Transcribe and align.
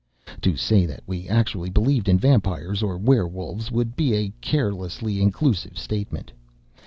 To 0.41 0.55
say 0.57 0.87
that 0.87 1.03
we 1.05 1.29
actually 1.29 1.69
believed 1.69 2.09
in 2.09 2.17
vampires 2.17 2.81
or 2.81 2.97
werewolves 2.97 3.69
would 3.71 3.95
be 3.95 4.15
a 4.15 4.33
carelessly 4.41 5.21
inclusive 5.21 5.77
statement. 5.77 6.31